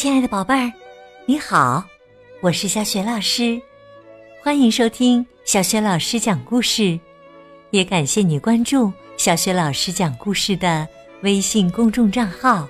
[0.00, 0.72] 亲爱的宝贝儿，
[1.26, 1.84] 你好，
[2.40, 3.60] 我是小雪老师，
[4.42, 6.98] 欢迎收听小雪老师讲故事，
[7.68, 10.88] 也感谢你关注小雪老师讲故事的
[11.20, 12.66] 微信公众账号。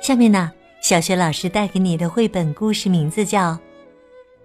[0.00, 3.52] 下面呢，小雪老师带给你的绘本故事名字叫《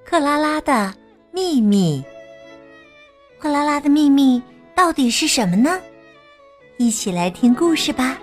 [0.04, 0.94] 克拉拉的
[1.32, 2.04] 秘密》。
[3.42, 4.44] 克拉拉的秘密
[4.76, 5.80] 到底是什么呢？
[6.76, 8.20] 一起来听故事吧。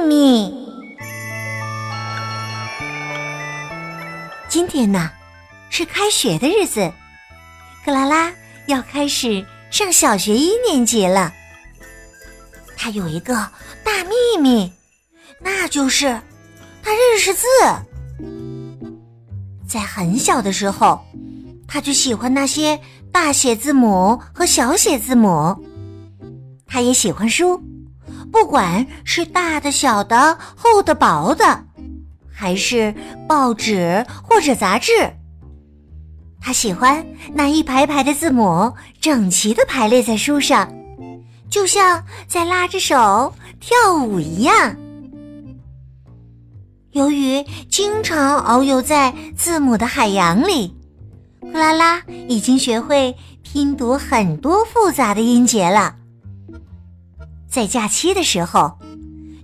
[0.00, 0.52] 密。
[4.48, 5.10] 今天呢，
[5.70, 6.92] 是开学的日子，
[7.84, 8.32] 克拉拉
[8.66, 11.32] 要开始上小学一年级了。
[12.76, 13.34] 他有一个
[13.84, 14.72] 大秘密，
[15.40, 16.20] 那就是
[16.82, 17.46] 他认识字。
[19.68, 21.04] 在很小的时候。
[21.70, 22.80] 他就喜欢那些
[23.12, 25.54] 大写字母和小写字母，
[26.66, 27.62] 他也喜欢书，
[28.32, 31.64] 不管是大的、小的、厚的、薄的，
[32.32, 32.94] 还是
[33.28, 34.92] 报纸或者杂志。
[36.40, 37.04] 他喜欢
[37.34, 40.72] 那一排排的字母整齐的排列在书上，
[41.50, 44.76] 就像在拉着手跳舞一样。
[46.92, 50.74] 由于经常遨游在字母的海洋里。
[51.52, 55.94] 克拉拉已经学会拼读很多复杂的音节了。
[57.58, 58.78] 在假期的时候，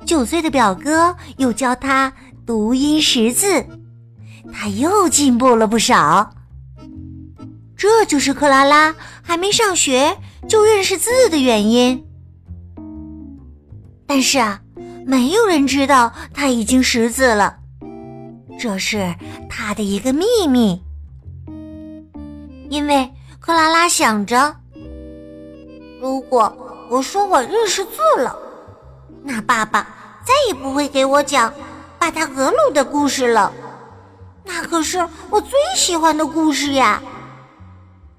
[0.06, 2.12] 九岁的表哥又教他
[2.46, 3.66] 读音识字，
[4.52, 6.32] 他又进步了不少。
[7.76, 10.16] 这就是克拉拉还没上学
[10.48, 12.06] 就认识字的原因。
[14.06, 14.60] 但是啊，
[15.04, 17.56] 没有人知道他已经识字了，
[18.60, 19.12] 这是
[19.50, 20.80] 他的一个秘密。
[22.70, 24.54] 因为克拉拉想着，
[26.00, 26.56] 如果
[26.88, 28.36] 我说我认识字了，
[29.22, 29.86] 那爸爸
[30.24, 31.52] 再也不会给我讲
[31.98, 33.52] 巴达格鲁的故事了。
[34.44, 34.98] 那可是
[35.30, 37.02] 我最喜欢的故事呀！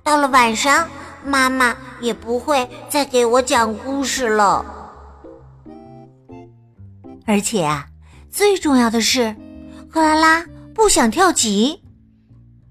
[0.03, 0.87] 到了晚上，
[1.23, 4.65] 妈妈也不会再给我讲故事了。
[7.27, 7.87] 而且啊，
[8.31, 9.35] 最重要的是，
[9.91, 11.83] 克拉拉不想跳级。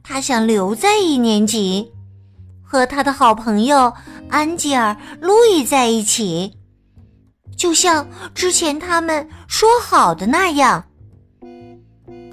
[0.03, 1.93] 他想留在一年级，
[2.63, 3.95] 和他的好朋友
[4.29, 6.57] 安吉尔、路易在一起，
[7.57, 10.85] 就像之前他们说好的那样。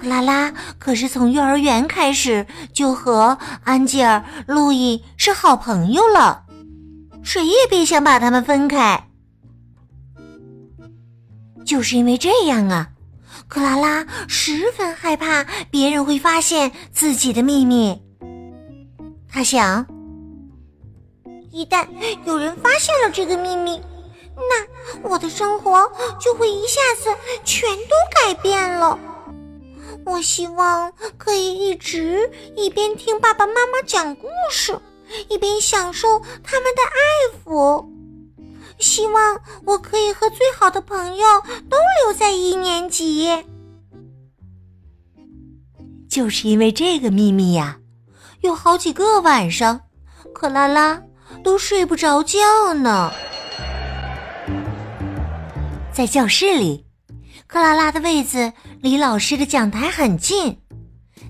[0.00, 6.44] 克拉拉可是从幼儿园开始就和安吉尔、路易是好朋友了，
[7.22, 9.08] 谁也别想把他们分开。
[11.64, 12.88] 就是因为这样啊。
[13.46, 18.00] 克拉拉十分害怕别人会发现自己的秘密。
[19.28, 19.86] 他想，
[21.52, 21.86] 一旦
[22.24, 23.80] 有人发现了这个秘密，
[24.36, 27.14] 那我的生活就会一下子
[27.44, 28.98] 全都改变了。
[30.06, 34.80] 我希望可以一直一边听爸爸妈妈讲故事，
[35.28, 37.86] 一边享受他们的爱抚。
[38.78, 41.26] 希望我可以和最好的朋友
[41.68, 43.44] 都留在一年级。
[46.08, 47.78] 就是因为这个秘密呀，
[48.40, 49.82] 有好几个晚上，
[50.34, 51.00] 克拉拉
[51.42, 52.38] 都睡不着觉
[52.74, 53.12] 呢。
[55.92, 56.86] 在教室里，
[57.46, 60.58] 克拉拉的位子离老师的讲台很近，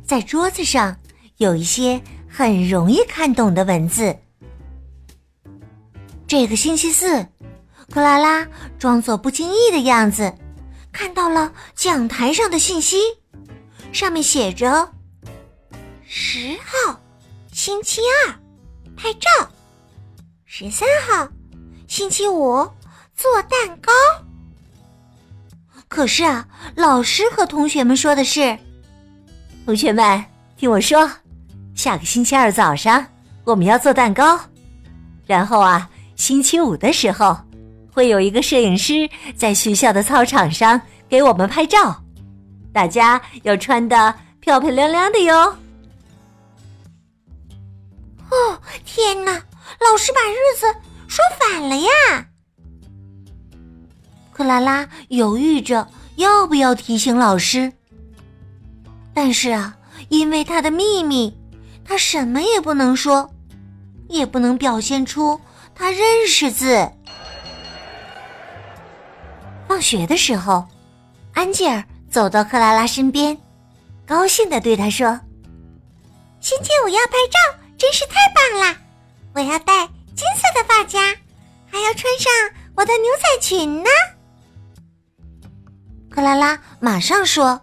[0.05, 0.97] 在桌子上
[1.39, 4.17] 有一些很容易看懂的文字。
[6.27, 7.27] 这个星期四。
[7.91, 8.49] 克拉拉
[8.79, 10.33] 装作不经意的样子，
[10.91, 12.97] 看到了讲台上的信息，
[13.93, 14.91] 上面写着
[16.09, 16.99] ：“十号，
[17.53, 18.35] 星期二，
[18.97, 19.29] 拍照；
[20.55, 21.27] 十三号，
[21.89, 22.57] 星期五，
[23.17, 23.91] 做蛋糕。”
[25.89, 26.47] 可是啊，
[26.77, 28.59] 老师和同学们说的是
[29.65, 30.23] ：“同学们，
[30.59, 31.11] 听我说，
[31.75, 33.03] 下个星期二早上
[33.45, 34.39] 我们要做蛋糕，
[35.25, 37.35] 然后啊，星期五的时候。”
[37.91, 41.99] 会有一个摄影师在学校的操场上给我们拍照，
[42.75, 45.57] 大家要穿的漂漂亮亮的哟。
[48.31, 49.43] 哦，天哪！
[49.81, 50.67] 老师把日子
[51.09, 51.91] 说反了呀！
[54.33, 55.87] 克拉拉犹豫着
[56.17, 57.73] 要不要提醒老师，
[59.13, 59.77] 但是啊，
[60.09, 61.37] 因为他的秘密，
[61.85, 63.31] 他什么也不能说，
[64.09, 65.41] 也不能表现出
[65.75, 66.91] 他认识字。
[69.69, 70.67] 放学的时候，
[71.35, 73.37] 安吉尔走到克拉拉身边，
[74.07, 75.19] 高兴的对他说
[76.41, 78.22] ：“星期五要拍照，真是太！
[79.43, 81.01] 我要戴金色的发夹，
[81.69, 82.33] 还要穿上
[82.77, 83.91] 我的牛仔裙呢。
[86.09, 87.61] 克拉拉马上说：“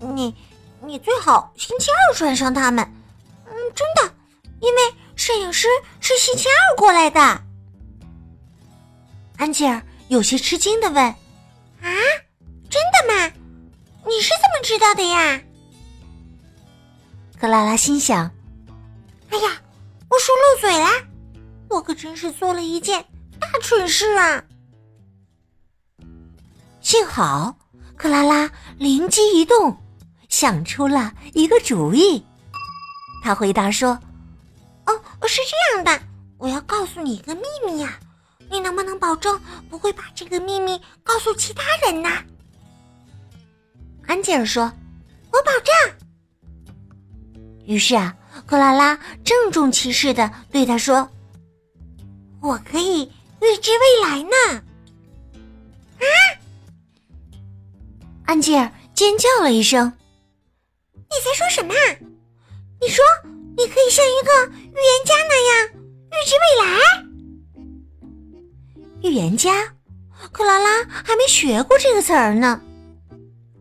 [0.00, 0.34] 你，
[0.82, 2.84] 你最好星期二穿上它们。
[3.46, 4.12] 嗯，真的，
[4.58, 4.80] 因为
[5.14, 5.68] 摄影师
[6.00, 7.20] 是星期二过来的。”
[9.38, 10.96] 安吉尔有些吃惊的问
[11.80, 11.86] ：“啊，
[12.68, 13.32] 真的吗？
[14.04, 15.40] 你是怎么知道的呀？”
[17.38, 18.28] 克拉拉心想
[19.30, 19.62] ：“哎呀，
[20.08, 20.88] 我说漏嘴了，
[21.68, 23.04] 我可真是做了一件
[23.40, 24.42] 大蠢事啊！”
[26.80, 27.56] 幸好，
[27.96, 29.76] 克拉拉灵机一动，
[30.28, 32.24] 想出了一个主意。
[33.22, 33.98] 他回答说
[34.86, 36.00] ：“哦，是这样的，
[36.38, 37.98] 我要告诉你一个秘密呀，
[38.48, 42.08] 你能不能保证不会把这个秘密告诉其他人呢？”
[44.06, 44.72] 安吉尔说
[45.32, 45.74] ：“我保证。”
[47.66, 48.14] 于是啊，
[48.46, 51.10] 克拉拉郑重其事的对他说
[52.40, 53.02] ：“我可以
[53.40, 54.62] 预知未来呢。”
[55.98, 56.06] 啊！
[58.26, 59.92] 安吉尔尖叫了一声
[60.94, 61.74] ：“你在说什么？
[62.80, 63.04] 你说
[63.56, 65.68] 你可以像一个预言家那样
[66.12, 66.78] 预知未来？
[69.02, 69.74] 预言家？
[70.32, 72.60] 克拉拉还没学过这个词儿呢。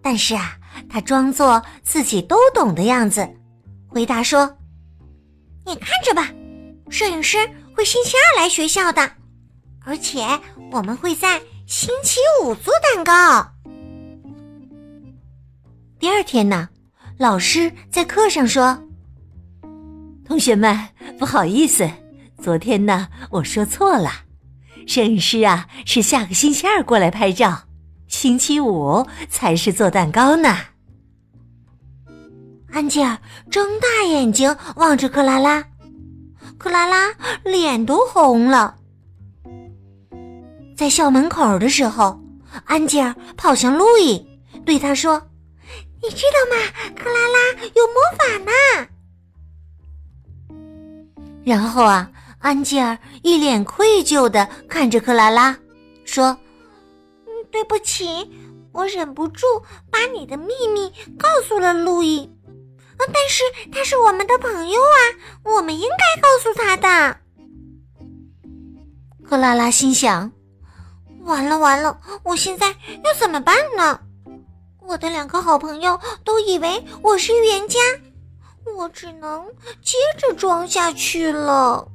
[0.02, 0.58] 但是啊，
[0.90, 3.28] 他装作自己都懂的样子，
[3.88, 4.58] 回答说
[5.66, 6.32] ：‘你看着吧，
[6.90, 7.38] 摄影师
[7.76, 9.12] 会星期二来学校的，
[9.84, 10.24] 而且
[10.72, 13.52] 我们会在星期五做蛋糕。’”
[15.98, 16.70] 第二天呢，
[17.18, 18.84] 老师在课上说
[20.24, 21.90] ：“同学们，不好意思，
[22.40, 24.12] 昨天呢我说错了，
[24.86, 27.64] 摄影师啊是下个星期二过来拍照，
[28.08, 30.56] 星期五才是做蛋糕呢。”
[32.76, 33.18] 安吉尔
[33.50, 35.64] 睁大眼睛望着克拉拉，
[36.58, 37.10] 克拉拉
[37.46, 38.76] 脸都红了。
[40.76, 42.20] 在校门口的时候，
[42.66, 44.22] 安吉尔跑向路易，
[44.66, 45.26] 对他说。
[46.04, 46.62] 你知道吗？
[46.98, 48.52] 克拉拉有魔法呢。
[51.46, 55.58] 然后啊，安吉尔一脸愧疚的看着克拉拉，
[56.04, 56.38] 说
[57.50, 58.30] ：“对不起，
[58.74, 59.46] 我忍不住
[59.90, 62.30] 把你的秘密告诉了路易。
[62.98, 65.00] 但是他是我们的朋友啊，
[65.44, 67.18] 我们应该告诉他的。”
[69.28, 70.32] 克拉拉心想
[71.26, 72.68] ：“完了完了，我现在
[73.04, 74.00] 要怎么办呢？”
[74.88, 77.80] 我的两个好朋友都以为我是预言家，
[78.78, 79.44] 我只能
[79.82, 81.88] 接着装下去了。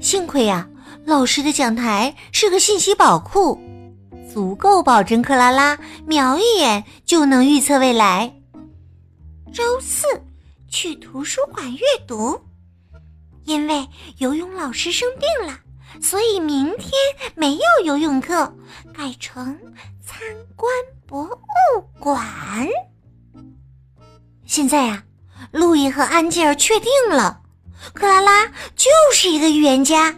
[0.00, 0.68] 幸亏呀，
[1.04, 3.60] 老师的讲台是个信息宝库，
[4.32, 8.34] 足够保证克拉拉瞄一眼就能预测未来。
[9.52, 10.06] 周四
[10.68, 12.40] 去图书馆阅读，
[13.44, 13.88] 因为
[14.18, 15.58] 游泳老师生病了，
[16.02, 16.90] 所以明天
[17.34, 18.54] 没有游泳课，
[18.94, 19.58] 改成。
[20.08, 20.20] 参
[20.54, 20.72] 观
[21.04, 22.24] 博物馆。
[24.46, 25.04] 现在呀，
[25.50, 27.42] 路易和安吉尔确定了，
[27.92, 28.46] 克拉拉
[28.76, 30.16] 就是一个预言家。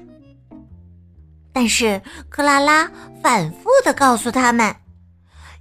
[1.54, 2.90] 但是克拉拉
[3.22, 4.76] 反复的告诉他们：“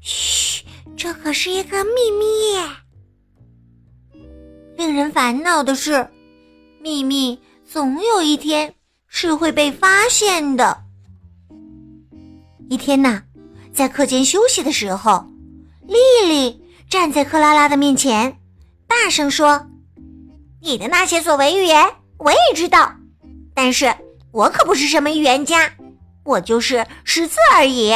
[0.01, 0.65] 嘘，
[0.97, 2.25] 这可是一个秘密。”
[4.77, 6.07] 令人烦恼的是，
[6.79, 8.75] 秘密总有一天
[9.07, 10.83] 是会被发现的。
[12.69, 13.23] 一天呐。
[13.73, 15.27] 在课间休息的时候，
[15.87, 18.39] 丽丽站在克拉拉的面前，
[18.87, 19.67] 大声说
[20.61, 22.91] ：“你的那些所谓预言我也知道，
[23.53, 23.93] 但是
[24.31, 25.71] 我可不是什么预言家，
[26.23, 27.93] 我就是识字而已。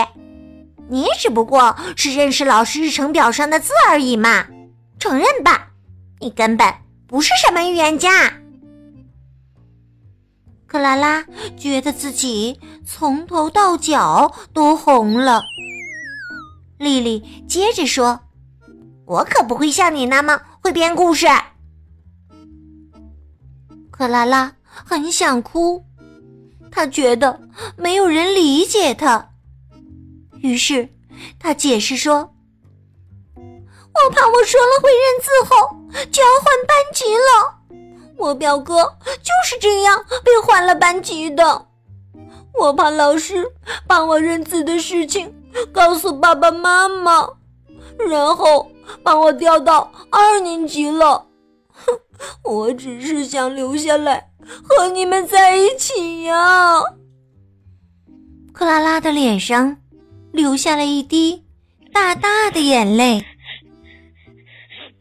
[0.87, 4.45] 你只不过是认识老师日程表上的字而已嘛，
[4.99, 5.70] 承认吧，
[6.21, 6.73] 你根本
[7.07, 8.33] 不是什么预言家。”
[10.67, 11.25] 克拉拉
[11.57, 15.41] 觉得自己从头到脚都红了。
[16.77, 18.21] 丽丽接着说
[19.05, 21.27] ：“我可不会像你那么会编故事。”
[23.91, 25.83] 克拉拉很想哭，
[26.71, 27.41] 她觉得
[27.75, 29.29] 没有人理解她。
[30.39, 30.87] 于是
[31.37, 32.33] 她解释说
[33.35, 35.77] ：“我怕我说了会认字后
[36.11, 37.59] 就要换班级了。
[38.17, 41.67] 我表哥就是这样被换了班级的。
[42.53, 43.45] 我怕老师
[43.87, 45.33] 把我认字的事情。”
[45.73, 47.27] 告诉爸爸妈妈，
[48.09, 48.71] 然后
[49.03, 51.27] 把我调到二年级了。
[51.73, 51.99] 哼，
[52.45, 54.31] 我只是想留下来
[54.63, 56.79] 和你们在一起呀。
[58.53, 59.75] 克拉拉的脸上
[60.31, 61.43] 流下了一滴
[61.91, 63.25] 大大的眼泪。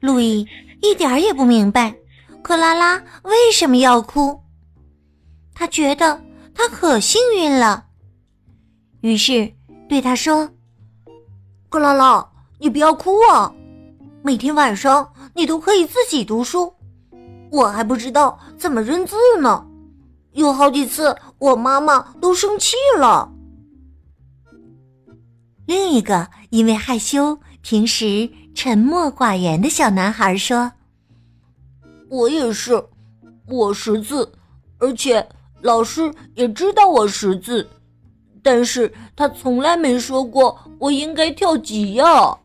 [0.01, 0.49] 路易
[0.81, 1.95] 一点儿也不明白
[2.43, 4.41] 克拉拉为什么要哭，
[5.55, 6.21] 他觉得
[6.55, 7.87] 他可幸运了。
[9.03, 9.53] 于是
[9.89, 10.49] 对他说
[11.69, 12.27] ：“克拉拉，
[12.59, 13.53] 你不要哭啊！
[14.23, 16.73] 每天晚上你都可以自己读书，
[17.51, 19.67] 我还不知道怎么认字呢。
[20.33, 23.33] 有好几次我妈妈都生气了。”
[25.67, 28.31] 另一个因为害羞、平时
[28.63, 30.71] 沉默寡言的小男孩说
[32.11, 32.85] ：“我也是，
[33.47, 34.31] 我识字，
[34.77, 35.27] 而且
[35.63, 37.67] 老师也知道我识字，
[38.43, 42.37] 但是他从来没说过我应该跳级呀。”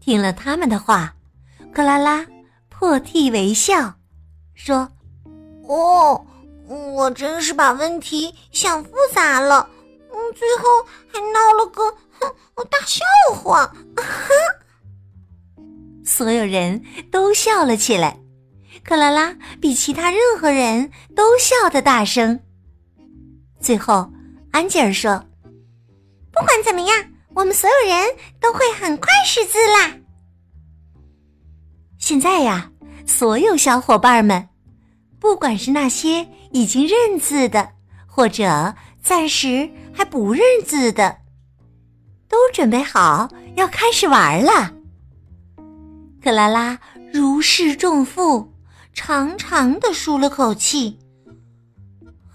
[0.00, 1.14] 听了他们的话，
[1.70, 2.26] 克拉拉
[2.70, 3.94] 破涕为笑，
[4.54, 4.88] 说
[5.68, 6.24] ：“哦，
[6.94, 9.68] 我真是把问题想复杂了。”
[10.34, 10.64] 最后
[11.12, 11.82] 还闹了个
[12.18, 12.34] 哼
[12.70, 13.72] 大笑话，
[16.04, 18.18] 所有人都笑了起来。
[18.82, 22.40] 克拉拉比其他任何人都笑得大声。
[23.60, 24.10] 最后，
[24.52, 25.24] 安吉尔说
[26.32, 29.96] ：“不管怎么样，我们所有人都会很快识字啦。”
[31.98, 32.72] 现在呀，
[33.06, 34.48] 所有小伙伴们，
[35.20, 37.72] 不管是那些已经认字的，
[38.06, 38.74] 或者……
[39.02, 41.18] 暂时还不认字的，
[42.28, 44.72] 都准备好要开始玩了。
[46.22, 46.78] 克拉拉
[47.12, 48.52] 如释重负，
[48.92, 50.98] 长长的舒了口气。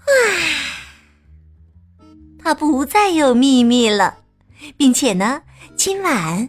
[0.06, 0.42] 唉，
[2.38, 4.18] 他不再有秘密了，
[4.76, 5.42] 并且呢，
[5.76, 6.48] 今晚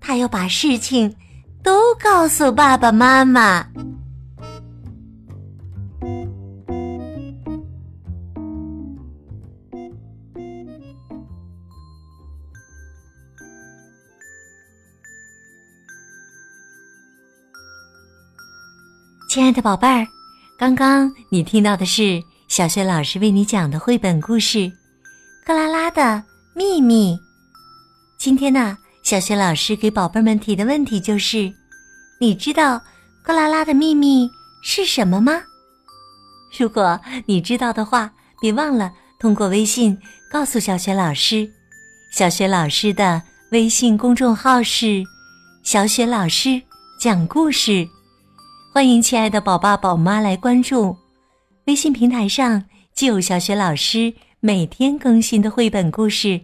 [0.00, 1.16] 他要把事情
[1.62, 3.68] 都告诉爸爸妈妈。
[19.32, 20.06] 亲爱的宝贝儿，
[20.58, 24.58] 刚刚你听到的是小学老师为你讲的绘本故事
[25.46, 26.22] 《克拉拉的
[26.54, 27.14] 秘密》。
[28.18, 31.50] 今天呢，小学老师给宝贝们提的问题就是：
[32.20, 32.78] 你知道
[33.22, 34.30] 克拉拉的秘密
[34.62, 35.40] 是什么吗？
[36.58, 39.98] 如果你知道的话，别忘了通过微信
[40.30, 41.50] 告诉小雪老师。
[42.12, 45.02] 小雪老师的微信公众号是
[45.64, 46.60] “小雪老师
[47.00, 47.88] 讲故事”。
[48.74, 50.96] 欢迎亲爱的宝爸宝妈来关注，
[51.66, 52.64] 微信平台上
[52.94, 54.10] 既有小学老师
[54.40, 56.40] 每天更新的绘本故事，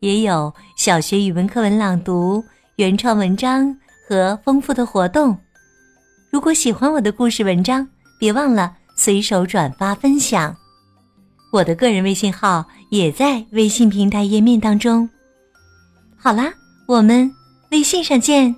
[0.00, 2.44] 也有小学语文课文朗读、
[2.76, 3.74] 原创文章
[4.06, 5.34] 和丰富的活动。
[6.30, 7.88] 如果喜欢我的故事文章，
[8.20, 10.54] 别忘了随手转发分享。
[11.54, 15.08] 我的个人微信号也在微信平台页面当中。
[16.18, 16.52] 好啦，
[16.86, 17.32] 我们
[17.70, 18.54] 微信上见。